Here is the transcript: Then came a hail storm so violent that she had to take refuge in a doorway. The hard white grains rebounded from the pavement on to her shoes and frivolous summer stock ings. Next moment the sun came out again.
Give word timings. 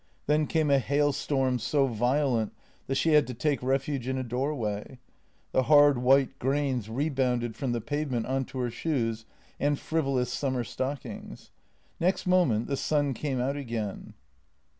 Then 0.25 0.47
came 0.47 0.71
a 0.71 0.79
hail 0.79 1.11
storm 1.13 1.59
so 1.59 1.85
violent 1.85 2.53
that 2.87 2.95
she 2.95 3.09
had 3.13 3.27
to 3.27 3.35
take 3.35 3.61
refuge 3.61 4.07
in 4.07 4.17
a 4.17 4.23
doorway. 4.23 4.97
The 5.51 5.61
hard 5.69 5.99
white 5.99 6.39
grains 6.39 6.89
rebounded 6.89 7.55
from 7.55 7.71
the 7.71 7.81
pavement 7.81 8.25
on 8.25 8.45
to 8.45 8.57
her 8.61 8.71
shoes 8.71 9.25
and 9.59 9.77
frivolous 9.77 10.33
summer 10.33 10.63
stock 10.63 11.05
ings. 11.05 11.51
Next 11.99 12.25
moment 12.25 12.65
the 12.65 12.77
sun 12.77 13.13
came 13.13 13.39
out 13.39 13.55
again. 13.55 14.15